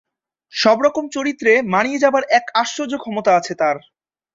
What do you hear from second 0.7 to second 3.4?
রকম চরিত্রে মানিয়ে যাবার এক আশ্চর্য ক্ষমতা